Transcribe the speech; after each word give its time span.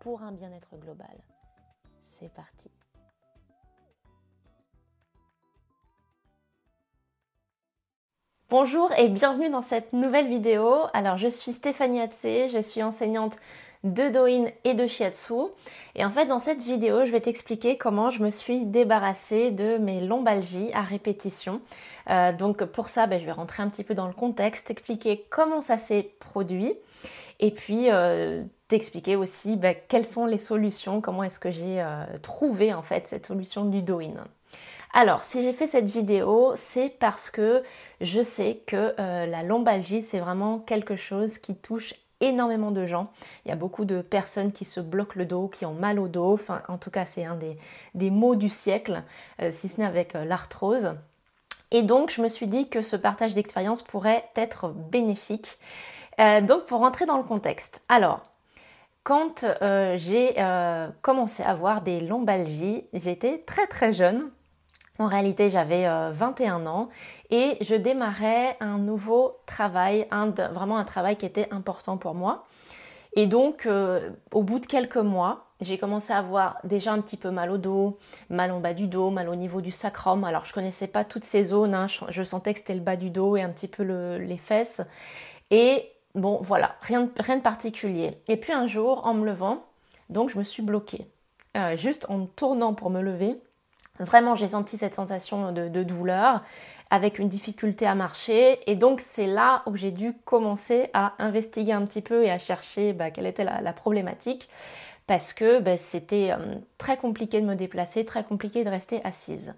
pour 0.00 0.22
un 0.22 0.32
bien-être 0.32 0.76
global. 0.76 1.16
C'est 2.02 2.32
parti. 2.32 2.70
Bonjour 8.50 8.90
et 8.96 9.08
bienvenue 9.08 9.50
dans 9.50 9.60
cette 9.60 9.92
nouvelle 9.92 10.28
vidéo. 10.28 10.74
Alors 10.94 11.18
je 11.18 11.28
suis 11.28 11.52
Stéphanie 11.52 12.00
Hatsé, 12.00 12.48
je 12.48 12.62
suis 12.62 12.82
enseignante 12.82 13.36
de 13.84 14.08
Doin 14.08 14.46
et 14.64 14.72
de 14.72 14.86
Shiatsu. 14.86 15.34
Et 15.94 16.02
en 16.02 16.10
fait 16.10 16.24
dans 16.24 16.40
cette 16.40 16.62
vidéo 16.62 17.04
je 17.04 17.12
vais 17.12 17.20
t'expliquer 17.20 17.76
comment 17.76 18.08
je 18.08 18.22
me 18.22 18.30
suis 18.30 18.64
débarrassée 18.64 19.50
de 19.50 19.76
mes 19.76 20.00
lombalgies 20.00 20.72
à 20.72 20.80
répétition. 20.80 21.60
Euh, 22.08 22.32
donc 22.32 22.64
pour 22.64 22.88
ça 22.88 23.06
ben, 23.06 23.20
je 23.20 23.26
vais 23.26 23.32
rentrer 23.32 23.62
un 23.62 23.68
petit 23.68 23.84
peu 23.84 23.94
dans 23.94 24.06
le 24.06 24.14
contexte, 24.14 24.70
expliquer 24.70 25.26
comment 25.28 25.60
ça 25.60 25.76
s'est 25.76 26.14
produit 26.18 26.74
et 27.40 27.50
puis 27.50 27.90
euh, 27.90 28.42
t'expliquer 28.68 29.16
aussi 29.16 29.56
ben, 29.56 29.74
quelles 29.88 30.06
sont 30.06 30.26
les 30.26 30.38
solutions, 30.38 31.00
comment 31.00 31.24
est-ce 31.24 31.40
que 31.40 31.50
j'ai 31.50 31.80
euh, 31.80 32.04
trouvé 32.22 32.72
en 32.72 32.82
fait 32.82 33.08
cette 33.08 33.26
solution 33.26 33.64
du 33.64 33.82
Doin. 33.82 34.12
Alors, 34.92 35.24
si 35.24 35.42
j'ai 35.42 35.52
fait 35.52 35.66
cette 35.66 35.90
vidéo, 35.90 36.52
c'est 36.54 36.90
parce 36.90 37.30
que 37.30 37.62
je 38.00 38.22
sais 38.22 38.60
que 38.66 38.94
euh, 38.98 39.26
la 39.26 39.42
lombalgie, 39.42 40.02
c'est 40.02 40.18
vraiment 40.18 40.58
quelque 40.60 40.96
chose 40.96 41.38
qui 41.38 41.54
touche 41.54 41.94
énormément 42.20 42.70
de 42.70 42.84
gens. 42.84 43.10
Il 43.44 43.48
y 43.48 43.52
a 43.52 43.56
beaucoup 43.56 43.84
de 43.84 44.00
personnes 44.00 44.50
qui 44.50 44.64
se 44.64 44.80
bloquent 44.80 45.14
le 45.16 45.24
dos, 45.24 45.48
qui 45.48 45.66
ont 45.66 45.74
mal 45.74 45.98
au 45.98 46.08
dos. 46.08 46.32
Enfin, 46.32 46.62
en 46.68 46.78
tout 46.78 46.90
cas, 46.90 47.06
c'est 47.06 47.24
un 47.24 47.36
des, 47.36 47.56
des, 47.94 48.10
maux 48.10 48.34
du 48.34 48.48
siècle, 48.48 49.02
euh, 49.40 49.50
si 49.50 49.68
ce 49.68 49.80
n'est 49.80 49.86
avec 49.86 50.14
l'arthrose. 50.14 50.94
Et 51.70 51.82
donc, 51.82 52.10
je 52.10 52.22
me 52.22 52.28
suis 52.28 52.48
dit 52.48 52.68
que 52.68 52.82
ce 52.82 52.96
partage 52.96 53.34
d'expérience 53.34 53.82
pourrait 53.82 54.24
être 54.36 54.68
bénéfique. 54.68 55.58
donc, 56.18 56.64
pour 56.64 56.80
rentrer 56.80 57.04
dans 57.04 57.18
le 57.18 57.22
contexte. 57.22 57.82
Alors, 57.90 58.27
quand 59.08 59.46
j'ai 59.96 60.34
commencé 61.00 61.42
à 61.42 61.48
avoir 61.48 61.80
des 61.80 62.02
lombalgies, 62.02 62.84
j'étais 62.92 63.38
très 63.46 63.66
très 63.66 63.90
jeune, 63.94 64.30
en 64.98 65.06
réalité, 65.06 65.48
j'avais 65.48 65.86
21 66.10 66.60
euh, 66.60 66.66
ans 66.66 66.88
et 67.30 67.56
je 67.60 67.76
démarrais 67.76 68.56
un 68.60 68.78
nouveau 68.78 69.38
travail, 69.46 70.08
vraiment 70.36 70.76
un 70.76 70.84
travail 70.84 71.16
qui 71.16 71.24
était 71.24 71.48
important 71.52 71.96
pour 71.96 72.14
moi. 72.14 72.46
Et 73.14 73.26
donc, 73.26 73.66
euh, 73.66 74.10
au 74.32 74.42
bout 74.42 74.58
de 74.58 74.66
quelques 74.66 74.96
mois, 74.96 75.46
j'ai 75.60 75.78
commencé 75.78 76.12
à 76.12 76.18
avoir 76.18 76.58
déjà 76.64 76.92
un 76.92 77.00
petit 77.00 77.16
peu 77.16 77.30
mal 77.30 77.50
au 77.50 77.58
dos, 77.58 77.98
mal 78.28 78.50
en 78.50 78.60
bas 78.60 78.74
du 78.74 78.88
dos, 78.88 79.10
mal 79.10 79.28
au 79.28 79.36
niveau 79.36 79.60
du 79.60 79.70
sacrum. 79.70 80.24
Alors, 80.24 80.44
je 80.44 80.50
ne 80.50 80.54
connaissais 80.54 80.88
pas 80.88 81.04
toutes 81.04 81.24
ces 81.24 81.44
zones, 81.44 81.74
hein. 81.74 81.86
je, 81.86 82.22
sentais 82.24 82.52
que 82.52 82.58
c'était 82.58 82.74
le 82.74 82.80
bas 82.80 82.96
du 82.96 83.10
dos 83.10 83.36
et 83.36 83.42
un 83.42 83.50
petit 83.50 83.68
peu 83.68 83.84
les 83.84 84.36
fesses. 84.36 84.82
Bon, 86.18 86.40
voilà, 86.42 86.76
rien 86.82 87.02
de, 87.02 87.40
particulier. 87.40 88.18
Et 88.28 88.36
puis 88.36 88.52
un 88.52 88.66
jour, 88.66 89.06
en 89.06 89.14
me 89.14 89.24
levant, 89.24 89.64
donc 90.10 90.30
je 90.30 90.38
me 90.38 90.44
suis 90.44 90.62
bloquée. 90.62 91.06
Euh, 91.56 91.76
juste 91.76 92.06
en 92.08 92.18
me 92.18 92.26
tournant 92.26 92.74
pour 92.74 92.90
me 92.90 93.00
lever, 93.00 93.40
Vraiment, 94.00 94.36
j'ai 94.36 94.48
senti 94.48 94.76
cette 94.76 94.94
sensation 94.94 95.52
de, 95.52 95.82
douleur 95.82 96.42
avec 96.90 97.18
une 97.18 97.28
difficulté 97.28 97.86
à 97.86 97.94
marcher. 97.94 98.58
Et 98.70 98.76
donc, 98.76 99.00
c'est 99.00 99.26
là 99.26 99.62
où 99.66 99.76
j'ai 99.76 99.90
dû 99.90 100.14
commencer 100.24 100.88
à 100.94 101.14
investiguer 101.18 101.72
un 101.72 101.84
petit 101.84 102.00
peu 102.00 102.24
et 102.24 102.30
à 102.30 102.38
chercher 102.38 102.92
bah, 102.92 103.10
quelle 103.10 103.26
était 103.26 103.44
la, 103.44 103.72
problématique. 103.72 104.48
Parce 105.06 105.32
que 105.32 105.58
bah, 105.58 105.76
c'était 105.76 106.30
euh, 106.30 106.54
très 106.76 106.96
compliqué 106.96 107.40
de 107.40 107.46
me 107.46 107.54
déplacer, 107.54 108.04
très 108.04 108.24
compliqué 108.24 108.62
de 108.62 108.70
rester 108.70 109.00
assise. 109.04 109.54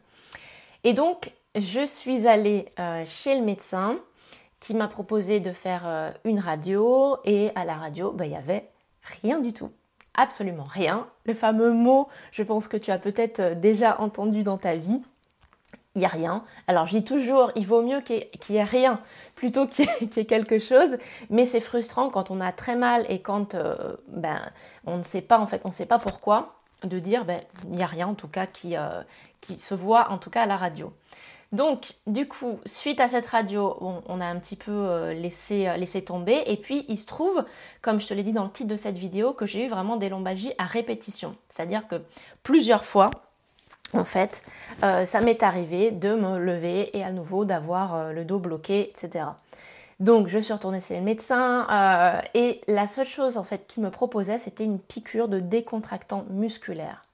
Et 0.84 0.92
donc, 0.92 1.32
je 1.54 1.84
suis 1.84 2.26
allée 2.26 2.66
euh, 2.78 3.04
chez 3.06 3.36
le 3.36 3.44
médecin 3.44 3.98
qui 4.60 4.74
m'a 4.74 4.88
proposé 4.88 5.40
de 5.40 5.52
faire 5.52 5.82
euh, 5.86 6.10
une 6.24 6.38
radio. 6.38 7.16
Et 7.24 7.50
à 7.54 7.64
la 7.64 7.74
radio, 7.74 8.12
bah, 8.12 8.26
il 8.26 8.30
n'y 8.30 8.36
avait 8.36 8.68
rien 9.22 9.40
du 9.40 9.52
tout 9.52 9.70
absolument 10.14 10.64
rien. 10.64 11.06
Le 11.24 11.34
fameux 11.34 11.72
mot, 11.72 12.08
je 12.32 12.42
pense 12.42 12.68
que 12.68 12.76
tu 12.76 12.90
as 12.90 12.98
peut-être 12.98 13.40
euh, 13.40 13.54
déjà 13.54 14.00
entendu 14.00 14.42
dans 14.42 14.58
ta 14.58 14.76
vie. 14.76 15.02
Il 15.96 16.00
n'y 16.00 16.04
a 16.04 16.08
rien. 16.08 16.44
Alors 16.68 16.86
je 16.86 16.98
dis 16.98 17.04
toujours, 17.04 17.50
il 17.56 17.66
vaut 17.66 17.82
mieux 17.82 18.00
qu'il 18.00 18.26
n'y 18.50 18.56
ait 18.56 18.64
rien 18.64 19.00
plutôt 19.34 19.66
qu'il 19.66 19.86
y, 19.86 20.20
ait 20.20 20.24
quelque 20.24 20.58
chose, 20.58 20.98
mais 21.30 21.44
c'est 21.44 21.60
frustrant 21.60 22.10
quand 22.10 22.30
on 22.30 22.40
a 22.40 22.52
très 22.52 22.76
mal 22.76 23.04
et 23.08 23.20
quand 23.20 23.54
euh, 23.54 23.96
ben, 24.06 24.40
on 24.86 24.98
ne 24.98 25.02
sait 25.02 25.22
pas 25.22 25.38
en 25.38 25.46
fait, 25.46 25.62
on 25.64 25.68
ne 25.68 25.74
sait 25.74 25.86
pas 25.86 25.98
pourquoi, 25.98 26.54
de 26.84 26.98
dire 27.00 27.24
ben, 27.24 27.40
il 27.64 27.72
n'y 27.72 27.82
a 27.82 27.86
rien 27.86 28.06
en 28.06 28.14
tout 28.14 28.28
cas 28.28 28.46
qui, 28.46 28.76
qui 29.40 29.58
se 29.58 29.74
voit 29.74 30.10
en 30.10 30.18
tout 30.18 30.30
cas 30.30 30.42
à 30.42 30.46
la 30.46 30.56
radio. 30.56 30.92
Donc, 31.52 31.94
du 32.06 32.28
coup, 32.28 32.60
suite 32.64 33.00
à 33.00 33.08
cette 33.08 33.26
radio, 33.26 33.76
on 33.80 34.20
a 34.20 34.24
un 34.24 34.38
petit 34.38 34.54
peu 34.54 34.70
euh, 34.70 35.12
laissé, 35.12 35.66
euh, 35.66 35.76
laissé, 35.76 36.02
tomber. 36.02 36.44
Et 36.46 36.56
puis, 36.56 36.84
il 36.88 36.96
se 36.96 37.06
trouve, 37.06 37.44
comme 37.82 38.00
je 38.00 38.06
te 38.06 38.14
l'ai 38.14 38.22
dit 38.22 38.32
dans 38.32 38.44
le 38.44 38.50
titre 38.50 38.68
de 38.68 38.76
cette 38.76 38.96
vidéo, 38.96 39.32
que 39.32 39.46
j'ai 39.46 39.66
eu 39.66 39.68
vraiment 39.68 39.96
des 39.96 40.08
lombalgies 40.08 40.52
à 40.58 40.64
répétition. 40.64 41.34
C'est-à-dire 41.48 41.88
que 41.88 41.96
plusieurs 42.44 42.84
fois, 42.84 43.10
en 43.94 44.04
fait, 44.04 44.44
euh, 44.84 45.04
ça 45.06 45.20
m'est 45.20 45.42
arrivé 45.42 45.90
de 45.90 46.14
me 46.14 46.38
lever 46.38 46.96
et 46.96 47.02
à 47.02 47.10
nouveau 47.10 47.44
d'avoir 47.44 48.12
le 48.12 48.24
dos 48.24 48.38
bloqué, 48.38 48.90
etc. 48.90 49.24
Donc, 49.98 50.28
je 50.28 50.38
suis 50.38 50.52
retournée 50.52 50.80
chez 50.80 50.96
le 50.96 51.02
médecin 51.02 52.22
et 52.32 52.60
la 52.68 52.86
seule 52.86 53.06
chose 53.06 53.36
en 53.36 53.44
fait 53.44 53.66
qu'il 53.66 53.82
me 53.82 53.90
proposait, 53.90 54.38
c'était 54.38 54.64
une 54.64 54.78
piqûre 54.78 55.28
de 55.28 55.40
décontractant 55.40 56.24
musculaire. 56.30 57.04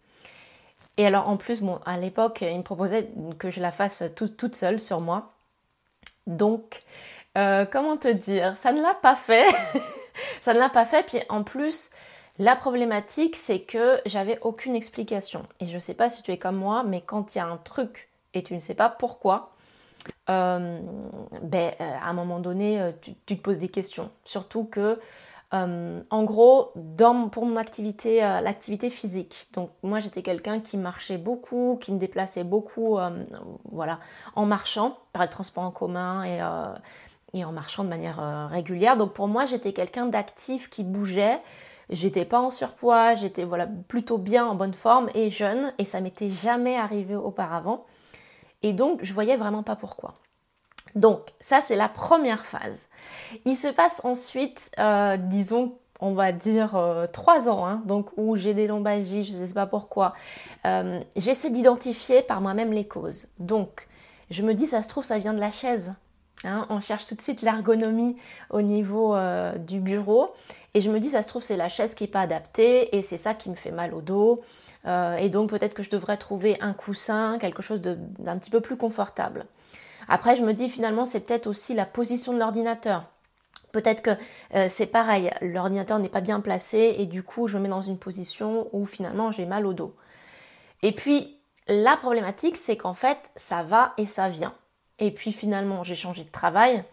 Et 0.96 1.06
alors 1.06 1.28
en 1.28 1.36
plus, 1.36 1.62
à 1.84 1.98
l'époque, 1.98 2.38
il 2.42 2.56
me 2.56 2.62
proposait 2.62 3.08
que 3.38 3.50
je 3.50 3.60
la 3.60 3.72
fasse 3.72 4.02
toute 4.14 4.54
seule 4.54 4.80
sur 4.80 5.00
moi. 5.00 5.32
Donc, 6.26 6.80
euh, 7.36 7.66
comment 7.70 7.96
te 7.96 8.08
dire, 8.08 8.56
ça 8.56 8.72
ne 8.72 8.80
l'a 8.80 8.94
pas 8.94 9.16
fait. 9.16 9.46
ça 10.40 10.54
ne 10.54 10.58
l'a 10.58 10.70
pas 10.70 10.84
fait. 10.84 11.04
Puis 11.04 11.20
en 11.28 11.42
plus, 11.42 11.90
la 12.38 12.56
problématique, 12.56 13.36
c'est 13.36 13.60
que 13.60 14.00
j'avais 14.06 14.38
aucune 14.40 14.74
explication. 14.74 15.44
Et 15.60 15.66
je 15.66 15.74
ne 15.74 15.80
sais 15.80 15.94
pas 15.94 16.08
si 16.08 16.22
tu 16.22 16.32
es 16.32 16.38
comme 16.38 16.56
moi, 16.56 16.82
mais 16.82 17.02
quand 17.02 17.34
il 17.34 17.38
y 17.38 17.40
a 17.40 17.46
un 17.46 17.58
truc 17.58 18.08
et 18.34 18.42
tu 18.42 18.54
ne 18.54 18.60
sais 18.60 18.74
pas 18.74 18.88
pourquoi, 18.88 19.52
euh, 20.30 20.80
ben, 21.42 21.72
euh, 21.80 21.98
à 22.00 22.08
un 22.08 22.12
moment 22.12 22.38
donné, 22.38 22.92
tu, 23.02 23.14
te 23.14 23.34
poses 23.34 23.58
des 23.58 23.68
questions. 23.68 24.10
Surtout 24.24 24.64
que 24.64 24.98
euh, 25.54 26.02
en 26.10 26.24
gros, 26.24 26.72
pour 27.30 27.46
mon 27.46 27.56
activité, 27.56 28.24
euh, 28.24 28.40
l'activité 28.40 28.90
physique. 28.90 29.48
Donc 29.52 29.70
moi 29.82 30.00
j'étais 30.00 30.22
quelqu'un 30.22 30.60
qui 30.60 30.76
marchait 30.76 31.18
beaucoup, 31.18 31.78
qui 31.80 31.92
me 31.92 31.98
déplaçait 31.98 32.42
beaucoup, 32.44 32.98
euh, 32.98 33.24
voilà, 33.70 34.00
en 34.34 34.44
marchant 34.44 34.98
par 35.12 35.22
les 35.22 35.28
transports 35.28 35.64
en 35.64 35.70
commun 35.70 36.24
et, 36.24 36.40
et 37.38 37.44
en 37.44 37.52
marchant 37.52 37.84
de 37.84 37.88
manière 37.88 38.48
régulière. 38.50 38.96
Donc 38.96 39.12
pour 39.12 39.28
moi 39.28 39.46
j'étais 39.46 39.72
quelqu'un 39.72 40.06
d'actif 40.06 40.68
qui 40.68 40.82
bougeait. 40.82 41.40
J'étais 41.88 42.24
pas 42.24 42.40
en 42.40 42.50
surpoids, 42.50 43.14
j'étais 43.14 43.44
voilà 43.44 43.68
plutôt 43.68 44.18
bien 44.18 44.44
en 44.44 44.56
bonne 44.56 44.74
forme 44.74 45.08
et 45.14 45.30
jeune 45.30 45.72
et 45.78 45.84
ça 45.84 46.00
m'était 46.00 46.32
jamais 46.32 46.76
arrivé 46.76 47.14
auparavant. 47.14 47.86
Et 48.64 48.72
donc 48.72 48.98
je 49.04 49.12
voyais 49.12 49.36
vraiment 49.36 49.62
pas 49.62 49.76
pourquoi. 49.76 50.14
Donc 50.96 51.20
ça 51.40 51.60
c'est 51.60 51.76
la 51.76 51.88
première 51.88 52.44
phase. 52.44 52.88
Il 53.44 53.56
se 53.56 53.68
passe 53.68 54.04
ensuite, 54.04 54.70
euh, 54.78 55.16
disons, 55.16 55.74
on 56.00 56.12
va 56.12 56.32
dire 56.32 56.76
euh, 56.76 57.06
trois 57.06 57.48
ans, 57.48 57.66
hein, 57.66 57.82
donc 57.86 58.10
où 58.16 58.36
j'ai 58.36 58.54
des 58.54 58.66
lombalgies, 58.66 59.24
je 59.24 59.36
ne 59.36 59.46
sais 59.46 59.54
pas 59.54 59.66
pourquoi. 59.66 60.14
Euh, 60.66 61.00
j'essaie 61.16 61.50
d'identifier 61.50 62.22
par 62.22 62.40
moi-même 62.40 62.72
les 62.72 62.86
causes. 62.86 63.28
Donc, 63.38 63.88
je 64.30 64.42
me 64.42 64.54
dis, 64.54 64.66
ça 64.66 64.82
se 64.82 64.88
trouve, 64.88 65.04
ça 65.04 65.18
vient 65.18 65.34
de 65.34 65.40
la 65.40 65.50
chaise. 65.50 65.92
Hein. 66.44 66.66
on 66.68 66.82
cherche 66.82 67.06
tout 67.06 67.14
de 67.14 67.20
suite 67.22 67.40
l'ergonomie 67.40 68.14
au 68.50 68.60
niveau 68.60 69.16
du 69.58 69.80
bureau. 69.80 70.34
Et 70.74 70.82
je 70.82 70.90
me 70.90 71.00
dis, 71.00 71.08
ça 71.08 71.22
se 71.22 71.28
trouve, 71.28 71.42
c'est 71.42 71.56
la 71.56 71.70
chaise 71.70 71.94
qui 71.94 72.04
n'est 72.04 72.10
pas 72.10 72.20
adaptée 72.20 72.94
et 72.94 73.00
c'est 73.00 73.16
ça 73.16 73.32
qui 73.32 73.48
me 73.48 73.54
fait 73.54 73.70
mal 73.70 73.94
au 73.94 74.02
dos. 74.02 74.42
et 74.84 75.30
donc, 75.30 75.48
peut-être 75.48 75.72
que 75.72 75.82
je 75.82 75.88
devrais 75.88 76.18
trouver 76.18 76.58
un 76.60 76.74
coussin, 76.74 77.38
quelque 77.40 77.62
chose 77.62 77.80
d'un 77.80 78.36
petit 78.36 78.50
peu 78.50 78.60
plus 78.60 78.76
confortable. 78.76 79.46
Après, 80.08 80.36
je 80.36 80.42
me 80.42 80.54
dis 80.54 80.68
finalement, 80.68 81.04
c'est 81.04 81.20
peut-être 81.20 81.46
aussi 81.46 81.74
la 81.74 81.86
position 81.86 82.32
de 82.32 82.38
l'ordinateur. 82.38 83.04
Peut-être 83.72 84.02
que 84.02 84.10
euh, 84.54 84.66
c'est 84.68 84.86
pareil, 84.86 85.30
l'ordinateur 85.42 85.98
n'est 85.98 86.08
pas 86.08 86.20
bien 86.20 86.40
placé 86.40 86.96
et 86.98 87.06
du 87.06 87.22
coup, 87.22 87.46
je 87.48 87.58
me 87.58 87.64
mets 87.64 87.68
dans 87.68 87.82
une 87.82 87.98
position 87.98 88.68
où 88.72 88.86
finalement 88.86 89.30
j'ai 89.30 89.44
mal 89.44 89.66
au 89.66 89.72
dos. 89.72 89.94
Et 90.82 90.92
puis, 90.92 91.38
la 91.68 91.96
problématique, 91.96 92.56
c'est 92.56 92.76
qu'en 92.76 92.94
fait, 92.94 93.18
ça 93.36 93.62
va 93.62 93.92
et 93.98 94.06
ça 94.06 94.28
vient. 94.28 94.54
Et 94.98 95.10
puis 95.10 95.32
finalement, 95.32 95.84
j'ai 95.84 95.96
changé 95.96 96.24
de 96.24 96.30
travail, 96.30 96.84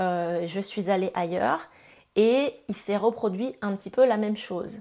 euh, 0.00 0.46
je 0.46 0.60
suis 0.60 0.90
allée 0.90 1.12
ailleurs 1.14 1.68
et 2.16 2.54
il 2.68 2.74
s'est 2.74 2.96
reproduit 2.96 3.54
un 3.60 3.76
petit 3.76 3.90
peu 3.90 4.04
la 4.04 4.16
même 4.16 4.36
chose 4.36 4.80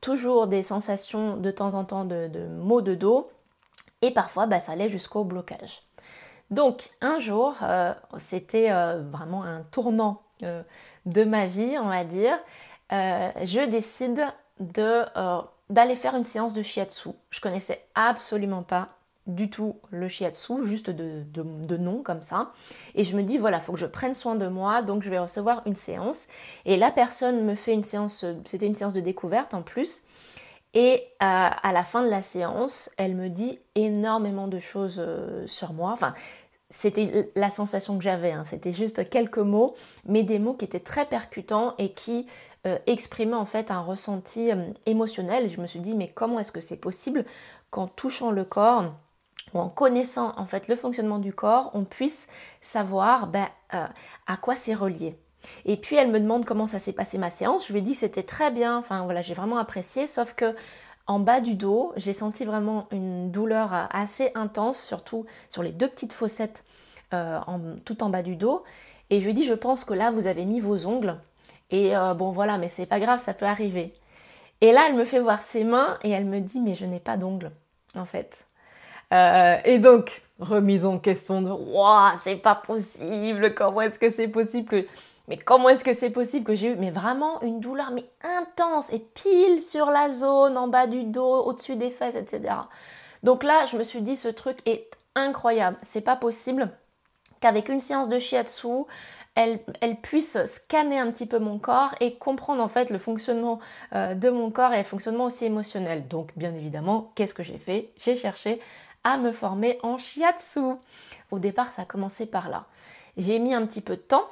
toujours 0.00 0.46
des 0.46 0.62
sensations 0.62 1.36
de 1.36 1.50
temps 1.50 1.74
en 1.74 1.84
temps 1.84 2.04
de, 2.04 2.28
maux 2.58 2.82
de 2.82 2.94
dos 2.94 3.28
et 4.02 4.10
parfois 4.10 4.46
bah, 4.46 4.60
ça 4.60 4.72
allait 4.72 4.88
jusqu'au 4.88 5.24
blocage. 5.24 5.85
Donc 6.50 6.90
un 7.00 7.18
jour, 7.18 7.56
euh, 7.62 7.92
c'était 8.18 8.70
euh, 8.70 9.02
vraiment 9.10 9.42
un 9.42 9.62
tournant 9.70 10.22
euh, 10.42 10.62
de 11.04 11.24
ma 11.24 11.46
vie, 11.46 11.76
on 11.80 11.88
va 11.88 12.04
dire, 12.04 12.38
je 12.90 13.68
décide 13.68 14.24
d'aller 14.60 15.96
faire 15.96 16.14
une 16.14 16.24
séance 16.24 16.54
de 16.54 16.62
shiatsu. 16.62 17.10
Je 17.30 17.40
connaissais 17.40 17.84
absolument 17.94 18.62
pas 18.62 18.90
du 19.26 19.50
tout 19.50 19.74
le 19.90 20.06
shiatsu, 20.06 20.64
juste 20.64 20.88
de, 20.88 21.24
de, 21.32 21.76
nom 21.76 22.00
comme 22.04 22.22
ça. 22.22 22.52
Et 22.94 23.02
je 23.02 23.16
me 23.16 23.24
dis, 23.24 23.38
voilà, 23.38 23.56
il 23.56 23.62
faut 23.62 23.72
que 23.72 23.78
je 23.78 23.86
prenne 23.86 24.14
soin 24.14 24.36
de 24.36 24.46
moi, 24.46 24.82
donc 24.82 25.02
je 25.02 25.10
vais 25.10 25.18
recevoir 25.18 25.62
une 25.66 25.74
séance. 25.74 26.26
Et 26.64 26.76
la 26.76 26.92
personne 26.92 27.44
me 27.44 27.56
fait 27.56 27.72
une 27.72 27.82
séance, 27.82 28.24
c'était 28.44 28.66
une 28.66 28.76
séance 28.76 28.92
de 28.92 29.00
découverte 29.00 29.52
en 29.52 29.62
plus. 29.62 30.02
Et 30.78 30.96
euh, 30.96 30.98
à 31.20 31.72
la 31.72 31.84
fin 31.84 32.02
de 32.02 32.10
la 32.10 32.20
séance, 32.20 32.90
elle 32.98 33.14
me 33.14 33.30
dit 33.30 33.58
énormément 33.76 34.46
de 34.46 34.58
choses 34.58 34.96
euh, 34.98 35.46
sur 35.46 35.72
moi. 35.72 35.90
Enfin, 35.90 36.12
c'était 36.68 37.32
la 37.34 37.48
sensation 37.48 37.96
que 37.96 38.04
j'avais, 38.04 38.32
hein. 38.32 38.44
c'était 38.44 38.72
juste 38.72 39.08
quelques 39.08 39.38
mots, 39.38 39.74
mais 40.04 40.22
des 40.22 40.38
mots 40.38 40.52
qui 40.52 40.66
étaient 40.66 40.78
très 40.78 41.06
percutants 41.06 41.74
et 41.78 41.94
qui 41.94 42.26
euh, 42.66 42.76
exprimaient 42.86 43.36
en 43.36 43.46
fait 43.46 43.70
un 43.70 43.80
ressenti 43.80 44.50
émotionnel. 44.84 45.50
Je 45.50 45.62
me 45.62 45.66
suis 45.66 45.80
dit, 45.80 45.94
mais 45.94 46.12
comment 46.14 46.40
est-ce 46.40 46.52
que 46.52 46.60
c'est 46.60 46.76
possible 46.76 47.24
qu'en 47.70 47.86
touchant 47.88 48.30
le 48.30 48.44
corps, 48.44 48.92
ou 49.54 49.60
en 49.60 49.70
connaissant 49.70 50.34
en 50.36 50.44
fait 50.44 50.68
le 50.68 50.76
fonctionnement 50.76 51.20
du 51.20 51.32
corps, 51.32 51.70
on 51.72 51.84
puisse 51.84 52.28
savoir 52.60 53.28
ben, 53.28 53.48
à 53.70 54.36
quoi 54.36 54.56
c'est 54.56 54.74
relié? 54.74 55.16
Et 55.64 55.76
puis 55.76 55.96
elle 55.96 56.10
me 56.10 56.20
demande 56.20 56.44
comment 56.44 56.66
ça 56.66 56.78
s'est 56.78 56.92
passé 56.92 57.18
ma 57.18 57.30
séance. 57.30 57.66
Je 57.66 57.72
lui 57.72 57.80
ai 57.80 57.82
dit 57.82 57.92
que 57.92 57.98
c'était 57.98 58.22
très 58.22 58.50
bien, 58.50 58.76
enfin 58.76 59.04
voilà, 59.04 59.22
j'ai 59.22 59.34
vraiment 59.34 59.58
apprécié, 59.58 60.06
sauf 60.06 60.34
que 60.34 60.54
en 61.06 61.20
bas 61.20 61.40
du 61.40 61.54
dos, 61.54 61.92
j'ai 61.96 62.12
senti 62.12 62.44
vraiment 62.44 62.88
une 62.90 63.30
douleur 63.30 63.72
euh, 63.72 63.84
assez 63.90 64.32
intense, 64.34 64.80
surtout 64.80 65.24
sur 65.50 65.62
les 65.62 65.72
deux 65.72 65.88
petites 65.88 66.12
fossettes 66.12 66.64
euh, 67.14 67.38
tout 67.84 68.02
en 68.02 68.08
bas 68.08 68.22
du 68.22 68.36
dos. 68.36 68.64
Et 69.10 69.20
je 69.20 69.24
lui 69.24 69.30
ai 69.30 69.34
dit, 69.34 69.44
je 69.44 69.54
pense 69.54 69.84
que 69.84 69.94
là, 69.94 70.10
vous 70.10 70.26
avez 70.26 70.44
mis 70.44 70.58
vos 70.58 70.86
ongles. 70.86 71.16
Et 71.70 71.94
bon 72.16 72.30
voilà, 72.30 72.58
mais 72.58 72.68
c'est 72.68 72.86
pas 72.86 73.00
grave, 73.00 73.20
ça 73.20 73.34
peut 73.34 73.44
arriver. 73.46 73.92
Et 74.60 74.72
là, 74.72 74.86
elle 74.88 74.94
me 74.94 75.04
fait 75.04 75.20
voir 75.20 75.40
ses 75.42 75.64
mains 75.64 75.98
et 76.02 76.10
elle 76.10 76.24
me 76.24 76.40
dit, 76.40 76.60
mais 76.60 76.74
je 76.74 76.86
n'ai 76.86 77.00
pas 77.00 77.16
d'ongles, 77.16 77.50
en 77.94 78.04
fait. 78.04 78.46
Euh, 79.12 79.56
et 79.64 79.78
donc, 79.78 80.22
remise 80.40 80.84
en 80.84 80.98
question 80.98 81.42
de 81.42 81.50
Waouh, 81.50 82.16
c'est 82.18 82.36
pas 82.36 82.54
possible, 82.54 83.54
comment 83.54 83.82
est-ce 83.82 83.98
que 83.98 84.10
c'est 84.10 84.28
possible 84.28 84.68
que. 84.68 84.86
Mais 85.28 85.36
comment 85.36 85.68
est-ce 85.68 85.84
que 85.84 85.92
c'est 85.92 86.10
possible 86.10 86.44
que 86.44 86.54
j'ai 86.54 86.68
eu 86.68 86.90
vraiment 86.90 87.40
une 87.42 87.60
douleur 87.60 87.90
intense 88.22 88.92
et 88.92 89.00
pile 89.00 89.60
sur 89.60 89.90
la 89.90 90.10
zone 90.10 90.56
en 90.56 90.68
bas 90.68 90.86
du 90.86 91.04
dos, 91.04 91.42
au-dessus 91.44 91.76
des 91.76 91.90
fesses, 91.90 92.14
etc. 92.14 92.54
Donc 93.22 93.42
là, 93.42 93.66
je 93.66 93.76
me 93.76 93.82
suis 93.82 94.02
dit 94.02 94.16
ce 94.16 94.28
truc 94.28 94.58
est 94.66 94.88
incroyable. 95.14 95.76
C'est 95.82 96.00
pas 96.00 96.16
possible 96.16 96.70
qu'avec 97.40 97.68
une 97.68 97.80
séance 97.80 98.08
de 98.08 98.18
shiatsu, 98.18 98.84
elle, 99.34 99.60
elle, 99.80 99.96
puisse 99.96 100.38
scanner 100.46 100.98
un 100.98 101.10
petit 101.10 101.26
peu 101.26 101.38
mon 101.38 101.58
corps 101.58 101.94
et 102.00 102.14
comprendre 102.14 102.62
en 102.62 102.68
fait 102.68 102.88
le 102.88 102.98
fonctionnement 102.98 103.58
euh, 103.94 104.14
de 104.14 104.30
mon 104.30 104.50
corps 104.50 104.72
et 104.72 104.78
le 104.78 104.84
fonctionnement 104.84 105.24
aussi 105.24 105.44
émotionnel. 105.44 106.08
Donc 106.08 106.32
bien 106.36 106.54
évidemment, 106.54 107.12
qu'est-ce 107.14 107.34
que 107.34 107.42
j'ai 107.42 107.58
fait? 107.58 107.90
J'ai 107.98 108.16
cherché 108.16 108.60
à 109.04 109.18
me 109.18 109.32
former 109.32 109.78
en 109.82 109.98
shiatsu. 109.98 110.76
Au 111.30 111.38
départ, 111.38 111.72
ça 111.72 111.82
a 111.82 111.84
commencé 111.84 112.26
par 112.26 112.48
là. 112.48 112.64
J'ai 113.16 113.38
mis 113.38 113.54
un 113.54 113.66
petit 113.66 113.80
peu 113.80 113.96
de 113.96 114.00
temps. 114.00 114.26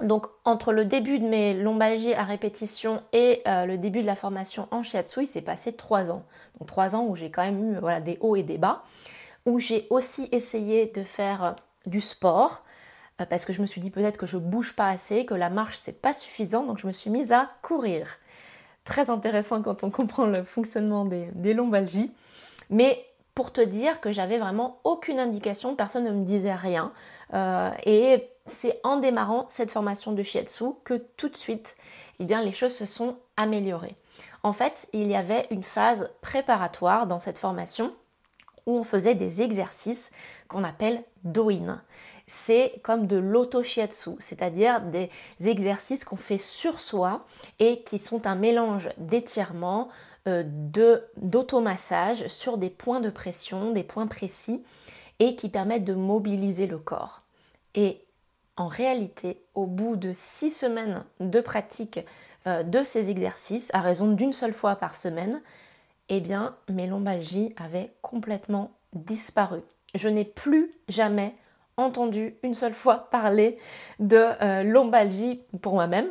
Donc 0.00 0.26
entre 0.44 0.72
le 0.72 0.84
début 0.84 1.18
de 1.18 1.26
mes 1.26 1.54
lombalgies 1.54 2.14
à 2.14 2.24
répétition 2.24 3.02
et 3.12 3.42
euh, 3.46 3.66
le 3.66 3.78
début 3.78 4.00
de 4.00 4.06
la 4.06 4.16
formation 4.16 4.66
en 4.70 4.82
shiatsu, 4.82 5.22
il 5.22 5.26
s'est 5.26 5.42
passé 5.42 5.72
trois 5.72 6.10
ans. 6.10 6.24
Donc 6.58 6.68
trois 6.68 6.96
ans 6.96 7.04
où 7.06 7.14
j'ai 7.14 7.30
quand 7.30 7.42
même 7.42 7.76
eu 7.76 8.00
des 8.02 8.18
hauts 8.20 8.36
et 8.36 8.42
des 8.42 8.58
bas, 8.58 8.84
où 9.46 9.58
j'ai 9.58 9.86
aussi 9.90 10.28
essayé 10.32 10.86
de 10.86 11.04
faire 11.04 11.44
euh, 11.44 11.52
du 11.86 12.00
sport 12.00 12.64
euh, 13.20 13.26
parce 13.26 13.44
que 13.44 13.52
je 13.52 13.60
me 13.60 13.66
suis 13.66 13.80
dit 13.80 13.90
peut-être 13.90 14.16
que 14.16 14.26
je 14.26 14.38
bouge 14.38 14.74
pas 14.74 14.88
assez, 14.88 15.24
que 15.26 15.34
la 15.34 15.50
marche 15.50 15.76
c'est 15.76 16.00
pas 16.00 16.12
suffisant, 16.12 16.64
donc 16.64 16.78
je 16.78 16.86
me 16.86 16.92
suis 16.92 17.10
mise 17.10 17.32
à 17.32 17.50
courir. 17.62 18.18
Très 18.84 19.10
intéressant 19.10 19.62
quand 19.62 19.84
on 19.84 19.90
comprend 19.90 20.26
le 20.26 20.42
fonctionnement 20.42 21.04
des, 21.04 21.28
des 21.34 21.54
lombalgies. 21.54 22.12
Mais 22.70 23.04
pour 23.34 23.52
te 23.52 23.60
dire 23.60 24.00
que 24.00 24.12
j'avais 24.12 24.38
vraiment 24.38 24.80
aucune 24.84 25.18
indication, 25.18 25.74
personne 25.74 26.04
ne 26.04 26.10
me 26.10 26.24
disait 26.24 26.54
rien. 26.54 26.92
Euh, 27.32 27.70
et 27.86 28.28
c'est 28.46 28.80
en 28.84 28.98
démarrant 28.98 29.46
cette 29.48 29.70
formation 29.70 30.12
de 30.12 30.22
shiatsu 30.22 30.64
que 30.84 30.94
tout 31.16 31.28
de 31.28 31.36
suite, 31.36 31.76
eh 32.18 32.24
les 32.24 32.52
choses 32.52 32.74
se 32.74 32.86
sont 32.86 33.16
améliorées. 33.36 33.96
En 34.42 34.52
fait, 34.52 34.88
il 34.92 35.08
y 35.08 35.16
avait 35.16 35.46
une 35.50 35.62
phase 35.62 36.10
préparatoire 36.20 37.06
dans 37.06 37.20
cette 37.20 37.38
formation 37.38 37.92
où 38.66 38.76
on 38.76 38.84
faisait 38.84 39.14
des 39.14 39.42
exercices 39.42 40.10
qu'on 40.48 40.64
appelle 40.64 41.02
doin. 41.24 41.82
C'est 42.26 42.80
comme 42.82 43.06
de 43.06 43.16
l'auto-shiatsu, 43.16 44.10
c'est-à-dire 44.18 44.80
des 44.80 45.10
exercices 45.44 46.04
qu'on 46.04 46.16
fait 46.16 46.38
sur 46.38 46.80
soi 46.80 47.26
et 47.58 47.82
qui 47.82 47.98
sont 47.98 48.26
un 48.26 48.36
mélange 48.36 48.88
d'étirements, 48.98 49.88
euh, 50.28 50.44
d'automassage 51.16 52.28
sur 52.28 52.58
des 52.58 52.70
points 52.70 53.00
de 53.00 53.10
pression, 53.10 53.72
des 53.72 53.82
points 53.82 54.06
précis 54.06 54.62
et 55.18 55.36
qui 55.36 55.48
permettent 55.48 55.84
de 55.84 55.94
mobiliser 55.94 56.66
le 56.66 56.78
corps. 56.78 57.22
Et 57.74 58.00
en 58.56 58.68
réalité, 58.68 59.40
au 59.54 59.66
bout 59.66 59.96
de 59.96 60.12
six 60.14 60.50
semaines 60.50 61.04
de 61.20 61.40
pratique 61.40 62.00
euh, 62.46 62.62
de 62.62 62.82
ces 62.82 63.10
exercices, 63.10 63.70
à 63.74 63.80
raison 63.80 64.12
d'une 64.12 64.32
seule 64.32 64.52
fois 64.52 64.76
par 64.76 64.94
semaine, 64.94 65.40
eh 66.08 66.20
bien, 66.20 66.54
mes 66.68 66.86
lombalgies 66.86 67.54
avaient 67.56 67.92
complètement 68.02 68.72
disparu. 68.92 69.60
Je 69.94 70.08
n'ai 70.08 70.24
plus 70.24 70.72
jamais 70.88 71.34
entendu 71.76 72.36
une 72.42 72.54
seule 72.54 72.74
fois 72.74 73.08
parler 73.10 73.58
de 73.98 74.16
euh, 74.16 74.62
lombalgie 74.62 75.42
pour 75.62 75.74
moi-même. 75.74 76.08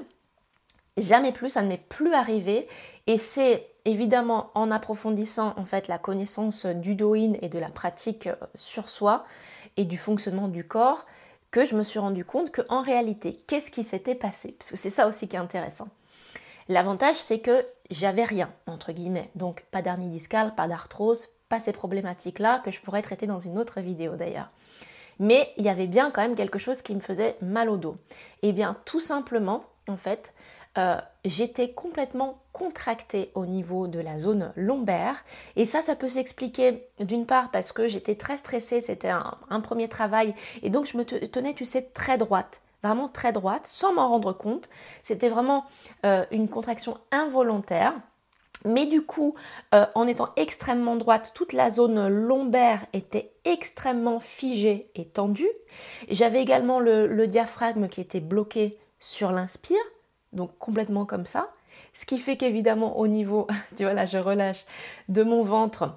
Jamais 0.98 1.32
plus, 1.32 1.52
ça 1.52 1.62
ne 1.62 1.68
m'est 1.68 1.78
plus 1.78 2.14
arrivé. 2.14 2.68
Et 3.08 3.18
c'est 3.18 3.68
évidemment 3.86 4.52
en 4.54 4.72
approfondissant 4.72 5.54
en 5.58 5.66
fait 5.66 5.88
la 5.88 5.98
connaissance 5.98 6.66
du 6.66 6.96
doin 6.96 7.34
et 7.42 7.50
de 7.50 7.60
la 7.60 7.70
pratique 7.70 8.28
euh, 8.28 8.36
sur 8.54 8.90
soi 8.90 9.26
et 9.78 9.86
du 9.86 9.98
fonctionnement 9.98 10.48
du 10.48 10.66
corps 10.66 11.06
que 11.52 11.66
je 11.66 11.76
me 11.76 11.84
suis 11.84 12.00
rendu 12.00 12.24
compte 12.24 12.52
que 12.52 12.62
en 12.70 12.82
réalité, 12.82 13.44
qu'est-ce 13.48 13.72
qui 13.72 13.84
s'était 13.84 14.16
passé? 14.16 14.56
Parce 14.58 14.72
que 14.72 14.78
c'est 14.78 14.90
ça 14.90 15.08
aussi 15.08 15.28
qui 15.28 15.36
est 15.36 15.40
intéressant. 15.40 15.90
L'avantage, 16.70 17.18
c'est 17.18 17.40
que 17.40 17.66
j'avais 17.90 18.24
rien, 18.24 18.50
entre 18.68 18.94
guillemets. 18.94 19.30
Donc, 19.36 19.66
pas 19.72 19.82
d'hernie 19.82 20.08
discale, 20.08 20.56
pas 20.56 20.70
d'arthrose, 20.70 21.28
pas 21.50 21.60
ces 21.60 21.74
problématiques-là 21.74 22.62
que 22.64 22.72
je 22.72 22.80
pourrais 22.80 23.02
traiter 23.02 23.28
dans 23.28 23.40
une 23.40 23.58
autre 23.58 23.82
vidéo 23.82 24.16
d'ailleurs. 24.16 24.50
Mais 25.20 25.52
il 25.58 25.66
y 25.66 25.70
avait 25.70 25.88
bien 25.88 26.10
quand 26.10 26.22
même 26.22 26.36
quelque 26.36 26.58
chose 26.58 26.82
qui 26.82 26.96
me 26.96 27.02
faisait 27.02 27.36
mal 27.42 27.70
au 27.70 27.78
dos. 27.78 27.98
Et 28.42 28.50
eh 28.50 28.54
bien, 28.54 28.78
tout 28.86 29.02
simplement, 29.02 29.66
en 29.90 29.98
fait, 29.98 30.34
euh, 30.78 30.98
j'étais 31.26 31.72
complètement 31.72 32.42
contractée 32.54 33.32
au 33.36 33.46
niveau 33.46 33.88
de 33.88 34.00
la 34.00 34.18
zone 34.20 34.54
lombaire. 34.56 35.24
Et 35.56 35.66
ça, 35.66 35.82
ça 35.82 35.96
peut 35.96 36.08
s'expliquer 36.08 36.88
d'une 37.00 37.26
part 37.26 37.52
parce 37.52 37.72
que 37.72 37.88
j'étais 37.88 38.16
très 38.16 38.38
stressée, 38.38 38.82
c'était 38.82 39.10
un, 39.10 39.60
premier 39.62 39.90
travail, 39.90 40.34
et 40.64 40.70
donc 40.70 40.86
je 40.86 40.98
me 40.98 41.04
tenais, 41.04 41.54
tu 41.54 41.66
sais, 41.66 41.82
très 41.94 42.18
droite 42.18 42.62
vraiment 42.84 43.10
très 43.10 43.32
droite, 43.32 43.68
sans 43.68 43.94
m'en 43.94 44.10
rendre 44.10 44.34
compte. 44.34 44.68
C'était 45.04 45.30
vraiment 45.30 45.66
euh, 46.04 46.26
une 46.32 46.50
contraction 46.50 46.98
involontaire. 47.12 47.94
Mais 48.66 48.88
du 48.88 49.04
coup, 49.04 49.36
euh, 49.76 49.86
en 49.94 50.08
étant 50.08 50.30
extrêmement 50.36 50.96
droite, 50.96 51.32
toute 51.36 51.54
la 51.54 51.70
zone 51.70 52.08
lombaire 52.08 52.84
était 52.94 53.34
extrêmement 53.46 54.20
figée 54.20 54.90
et 54.96 55.06
tendue. 55.06 55.52
J'avais 56.10 56.42
également 56.42 56.80
le 56.80 57.28
diaphragme 57.28 57.88
qui 57.88 58.02
était 58.02 58.20
bloqué 58.20 58.80
sur 59.00 59.32
l'inspire 59.32 59.78
donc 60.34 60.58
complètement 60.60 61.06
comme 61.06 61.26
ça. 61.26 61.50
Ce 61.94 62.06
qui 62.06 62.18
fait 62.18 62.38
qu'évidemment 62.38 62.98
au 62.98 63.08
niveau, 63.08 63.48
tu 63.78 63.84
vois 63.84 63.94
là 63.94 64.06
je 64.06 64.18
relâche, 64.18 64.66
de 65.10 65.24
mon 65.24 65.44
ventre, 65.44 65.94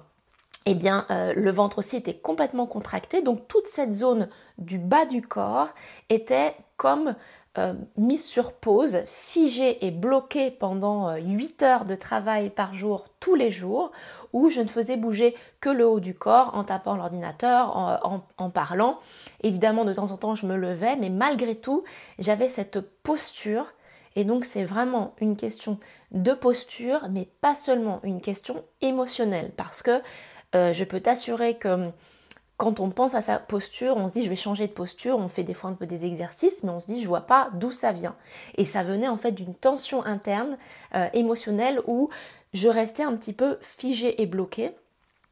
eh 0.65 0.73
bien 0.73 1.05
euh, 1.11 1.33
le 1.35 1.51
ventre 1.51 1.79
aussi 1.79 1.95
était 1.95 2.17
complètement 2.17 2.65
contracté. 2.65 3.21
Donc 3.21 3.47
toute 3.47 3.67
cette 3.67 3.93
zone 3.93 4.27
du 4.57 4.77
bas 4.77 5.05
du 5.05 5.21
corps 5.21 5.69
était 6.09 6.55
comme 6.77 7.15
euh, 7.57 7.73
mise 7.95 8.25
sur 8.25 8.51
pause, 8.51 8.97
figée 9.07 9.85
et 9.85 9.91
bloquée 9.91 10.51
pendant 10.51 11.15
8 11.15 11.63
euh, 11.63 11.65
heures 11.65 11.85
de 11.85 11.95
travail 11.95 12.49
par 12.49 12.73
jour 12.73 13.05
tous 13.21 13.35
les 13.35 13.49
jours, 13.49 13.93
où 14.33 14.49
je 14.49 14.59
ne 14.59 14.67
faisais 14.67 14.97
bouger 14.97 15.35
que 15.61 15.69
le 15.69 15.87
haut 15.87 16.01
du 16.01 16.13
corps 16.13 16.51
en 16.53 16.65
tapant 16.65 16.97
l'ordinateur, 16.97 18.01
en, 18.37 18.49
parlant. 18.49 18.99
Évidemment, 19.41 19.85
de 19.85 19.93
temps 19.93 20.11
en 20.11 20.17
temps, 20.17 20.35
je 20.35 20.45
me 20.45 20.57
levais, 20.57 20.97
mais 20.97 21.09
malgré 21.09 21.55
tout, 21.55 21.85
j'avais 22.19 22.49
cette 22.49 22.81
posture 23.03 23.67
et 24.15 24.23
donc 24.23 24.45
c'est 24.45 24.63
vraiment 24.63 25.13
une 25.19 25.35
question 25.35 25.79
de 26.11 26.33
posture, 26.33 27.07
mais 27.09 27.27
pas 27.41 27.55
seulement 27.55 27.99
une 28.03 28.21
question 28.21 28.63
émotionnelle. 28.81 29.51
Parce 29.57 29.81
que 29.81 30.01
euh, 30.55 30.73
je 30.73 30.83
peux 30.83 30.99
t'assurer 30.99 31.55
que 31.55 31.67
hum, 31.67 31.91
quand 32.57 32.79
on 32.79 32.89
pense 32.89 33.15
à 33.15 33.21
sa 33.21 33.37
posture, 33.37 33.97
on 33.97 34.07
se 34.07 34.13
dit 34.13 34.23
je 34.23 34.29
vais 34.29 34.37
changer 34.37 34.67
de 34.67 34.71
posture, 34.71 35.17
on 35.17 35.27
fait 35.27 35.43
des 35.43 35.53
fois 35.53 35.69
un 35.69 35.73
peu 35.73 35.85
des 35.85 36.05
exercices, 36.05 36.63
mais 36.63 36.71
on 36.71 36.79
se 36.79 36.87
dit 36.87 37.01
je 37.01 37.07
vois 37.07 37.27
pas 37.27 37.49
d'où 37.53 37.71
ça 37.71 37.91
vient. 37.91 38.15
Et 38.57 38.63
ça 38.63 38.83
venait 38.83 39.09
en 39.09 39.17
fait 39.17 39.31
d'une 39.31 39.53
tension 39.53 40.05
interne 40.05 40.57
euh, 40.95 41.07
émotionnelle 41.13 41.81
où 41.85 42.09
je 42.53 42.69
restais 42.69 43.03
un 43.03 43.15
petit 43.15 43.33
peu 43.33 43.57
figée 43.61 44.21
et 44.21 44.25
bloquée 44.25 44.71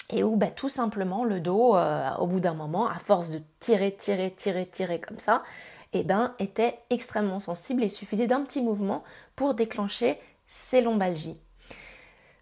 et 0.10 0.24
où 0.24 0.36
bah, 0.36 0.48
tout 0.48 0.70
simplement 0.70 1.24
le 1.24 1.40
dos, 1.40 1.76
euh, 1.76 2.10
au 2.20 2.28
bout 2.28 2.40
d'un 2.40 2.54
moment, 2.54 2.88
à 2.88 2.96
force 2.96 3.30
de 3.30 3.42
tirer, 3.60 3.96
tirer, 3.96 4.32
tirer, 4.32 4.66
tirer 4.66 5.00
comme 5.00 5.20
ça, 5.20 5.44
eh 5.94 6.04
ben, 6.04 6.36
était 6.40 6.80
extrêmement 6.90 7.40
sensible 7.40 7.84
et 7.84 7.90
suffisait 7.90 8.28
d'un 8.28 8.42
petit 8.42 8.62
mouvement 8.62 9.04
pour 9.36 9.54
déclencher 9.54 10.20
ces 10.48 10.82
lombalgies. 10.82 11.38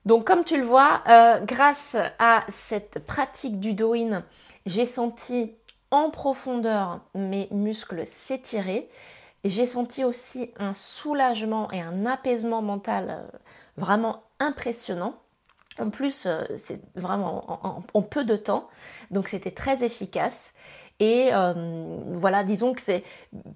Donc 0.05 0.25
comme 0.25 0.43
tu 0.43 0.57
le 0.57 0.63
vois, 0.63 1.03
euh, 1.07 1.39
grâce 1.41 1.95
à 2.17 2.43
cette 2.49 3.05
pratique 3.05 3.59
du 3.59 3.73
do-in, 3.73 4.23
j'ai 4.65 4.85
senti 4.85 5.53
en 5.91 6.09
profondeur 6.09 7.01
mes 7.13 7.47
muscles 7.51 8.05
s'étirer. 8.07 8.89
J'ai 9.43 9.65
senti 9.65 10.03
aussi 10.03 10.51
un 10.57 10.73
soulagement 10.73 11.69
et 11.71 11.81
un 11.81 12.05
apaisement 12.05 12.61
mental 12.61 13.09
euh, 13.09 13.37
vraiment 13.77 14.23
impressionnant. 14.39 15.15
En 15.79 15.89
plus, 15.89 16.25
euh, 16.25 16.43
c'est 16.55 16.81
vraiment 16.95 17.81
en, 17.93 18.01
peu 18.01 18.23
de 18.23 18.35
temps, 18.35 18.67
donc 19.09 19.27
c'était 19.27 19.51
très 19.51 19.83
efficace. 19.83 20.51
Et 21.01 21.33
euh, 21.33 21.53
voilà, 22.11 22.43
disons 22.43 22.73
que 22.75 22.81
c'est 22.81 23.03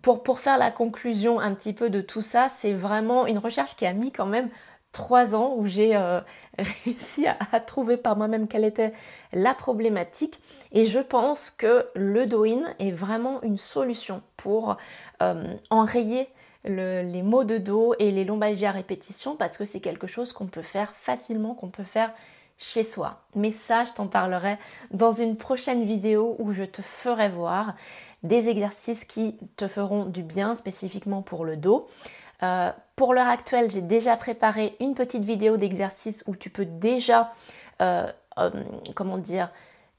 pour, 0.02 0.24
pour 0.24 0.40
faire 0.40 0.58
la 0.58 0.72
conclusion 0.72 1.40
un 1.40 1.54
petit 1.54 1.74
peu 1.74 1.92
de 1.92 2.02
tout 2.02 2.24
ça, 2.24 2.50
c'est 2.50 2.74
vraiment 2.74 3.28
une 3.28 3.38
recherche 3.38 3.76
qui 3.76 3.86
a 3.86 3.94
mis 3.94 4.12
quand 4.12 4.26
même 4.26 4.50
trois 4.92 5.36
ans 5.36 5.54
où 5.56 5.68
j'ai 5.68 5.96
euh, 5.96 6.22
réussi 6.86 7.28
à, 7.28 7.60
trouver 7.60 7.98
par 7.98 8.18
moi-même 8.18 8.48
quelle 8.48 8.66
était 8.66 8.94
la 9.32 9.54
problématique. 9.54 10.42
Et 10.72 10.88
je 10.88 10.98
pense 10.98 11.52
que 11.52 11.86
le 11.94 12.26
Doin 12.26 12.64
est 12.80 12.92
vraiment 12.92 13.40
une 13.44 13.60
solution 13.60 14.24
pour 14.38 14.78
enrayer 15.70 16.28
les 16.64 17.22
maux 17.22 17.44
de 17.44 17.60
dos 17.60 17.94
et 18.00 18.10
les 18.10 18.26
lombalgies 18.26 18.66
à 18.66 18.72
répétition 18.72 19.36
parce 19.36 19.56
que 19.56 19.66
c'est 19.66 19.82
quelque 19.82 20.08
chose 20.08 20.34
qu'on 20.34 20.48
peut 20.48 20.64
faire 20.64 20.96
facilement, 20.96 21.54
qu'on 21.54 21.70
peut 21.70 21.84
faire 21.84 22.12
chez 22.58 22.84
soi. 22.84 23.22
Mais 23.36 23.52
ça, 23.52 23.84
je 23.84 23.92
t'en 23.92 24.08
parlerai 24.08 24.58
dans 24.92 25.12
une 25.12 25.38
prochaine 25.38 25.86
vidéo 25.86 26.36
où 26.40 26.54
je 26.54 26.64
te 26.64 26.82
ferai 26.82 27.30
voir 27.30 27.76
des 28.24 28.50
exercices 28.50 29.06
qui 29.06 29.38
te 29.56 29.68
feront 29.68 30.06
du 30.06 30.24
bien 30.24 30.56
spécifiquement 30.56 31.22
pour 31.22 31.46
le 31.46 31.58
dos. 31.58 31.88
Euh, 32.44 32.72
pour 32.96 33.14
l'heure 33.14 33.28
actuelle, 33.28 33.72
j'ai 33.72 33.82
déjà 33.82 34.18
préparé 34.18 34.76
une 34.80 34.96
petite 34.96 35.24
vidéo 35.24 35.58
d'exercice 35.58 36.24
où 36.28 36.36
tu 36.36 36.50
peux 36.50 36.66
déjà, 36.66 37.34
euh, 37.82 38.12
euh, 38.38 38.50
comment 38.94 39.18
dire, 39.18 39.52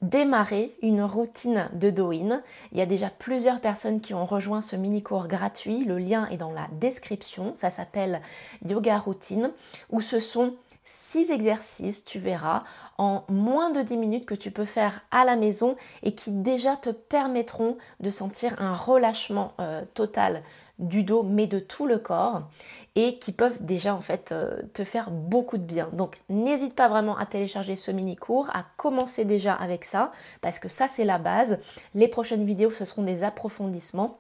démarrer 0.03 0.77
une 0.83 1.03
routine 1.03 1.69
de 1.73 1.91
Doin. 1.91 2.43
Il 2.73 2.79
y 2.79 2.83
a 2.83 2.87
déjà 2.87 3.09
plusieurs 3.09 3.61
personnes 3.61 4.01
qui 4.01 4.13
ont 4.13 4.27
rejoint 4.27 4.61
ce 4.61 4.77
mini 4.77 5.03
cours 5.03 5.27
gratuit. 5.27 5.85
Le 5.85 5.99
lien 5.99 6.29
est 6.29 6.37
dans 6.37 6.53
la 6.53 6.69
description. 6.73 7.55
Ça 7.55 7.71
s'appelle 7.71 8.21
Yoga 8.65 8.99
Routine, 8.99 9.51
où 9.91 10.01
ce 10.01 10.21
sont 10.21 10.55
six 10.87 11.31
exercices, 11.31 12.05
tu 12.05 12.19
verras, 12.19 12.63
en 12.97 13.25
moins 13.29 13.71
de 13.71 13.83
10 13.83 13.97
minutes 13.99 14.25
que 14.25 14.35
tu 14.35 14.51
peux 14.51 14.65
faire 14.65 15.03
à 15.11 15.25
la 15.25 15.37
maison 15.37 15.77
et 16.03 16.15
qui 16.15 16.31
déjà 16.31 16.77
te 16.77 16.91
permettront 16.91 17.77
de 18.01 18.11
sentir 18.11 18.55
un 18.59 18.73
relâchement 18.73 19.53
euh, 19.61 19.83
total 19.95 20.43
du 20.79 21.03
dos 21.03 21.23
mais 21.23 21.47
de 21.47 21.59
tout 21.59 21.87
le 21.87 21.99
corps 21.99 22.43
et 22.95 23.19
qui 23.19 23.33
peuvent 23.33 23.57
déjà 23.61 23.95
en 23.95 24.01
fait 24.01 24.33
euh, 24.33 24.63
te 24.73 24.85
faire 24.85 25.11
beaucoup 25.11 25.59
de 25.59 25.63
bien. 25.63 25.89
Donc 25.93 26.19
n'hésite 26.29 26.75
pas 26.75 26.89
vraiment 26.89 27.17
à 27.19 27.27
télécharger 27.27 27.77
ce 27.77 27.91
mini 27.91 28.17
cours, 28.17 28.49
à 28.55 28.65
commencer 28.77 29.25
déjà 29.25 29.55
avec 29.55 29.85
ça 29.85 30.13
parce 30.41 30.59
que 30.59 30.69
ça 30.69 30.87
c'est 30.87 31.05
la 31.05 31.19
base. 31.19 31.59
Les 31.95 32.09
prochaines 32.09 32.47
vidéos 32.47 32.71
ce 32.71 32.85
seront 32.85 33.03
des 33.03 33.25
approfondissements. 33.25 34.19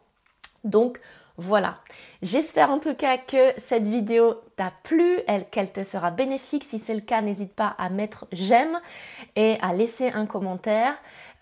Donc 0.64 1.00
voilà, 1.38 1.80
j'espère 2.22 2.70
en 2.70 2.78
tout 2.78 2.94
cas 2.94 3.18
que 3.18 3.52
cette 3.58 3.86
vidéo 3.86 4.40
t'a 4.56 4.72
plu, 4.82 5.18
qu'elle 5.50 5.70
te 5.70 5.84
sera 5.84 6.10
bénéfique. 6.10 6.64
Si 6.64 6.78
c'est 6.78 6.94
le 6.94 7.02
cas, 7.02 7.20
n'hésite 7.20 7.52
pas 7.52 7.74
à 7.78 7.90
mettre 7.90 8.26
j'aime 8.32 8.80
et 9.34 9.58
à 9.60 9.74
laisser 9.74 10.08
un 10.08 10.24
commentaire. 10.24 10.94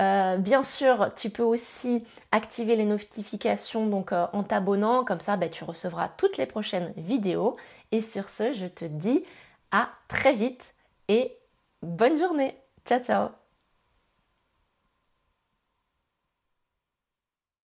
Euh, 0.02 0.36
bien 0.36 0.64
sûr, 0.64 1.10
tu 1.14 1.30
peux 1.30 1.44
aussi 1.44 2.04
activer 2.32 2.74
les 2.74 2.84
notifications 2.84 3.86
donc 3.86 4.12
euh, 4.12 4.26
en 4.32 4.42
t'abonnant, 4.42 5.04
comme 5.04 5.20
ça 5.20 5.36
ben, 5.36 5.48
tu 5.48 5.62
recevras 5.62 6.08
toutes 6.16 6.36
les 6.38 6.46
prochaines 6.46 6.92
vidéos. 6.96 7.56
Et 7.92 8.02
sur 8.02 8.28
ce, 8.28 8.52
je 8.52 8.66
te 8.66 8.84
dis 8.84 9.24
à 9.70 9.90
très 10.08 10.32
vite 10.32 10.74
et 11.06 11.36
bonne 11.82 12.18
journée. 12.18 12.56
Ciao 12.84 12.98
ciao 13.00 13.43